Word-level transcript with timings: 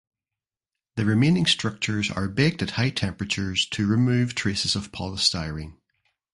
The 0.95 1.05
remaining 1.05 1.45
structures 1.45 2.09
are 2.09 2.27
baked 2.27 2.63
at 2.63 2.71
high 2.71 2.89
temperatures 2.89 3.67
to 3.67 3.85
remove 3.85 4.33
traces 4.33 4.75
of 4.75 4.91
polystyrene. 4.91 5.77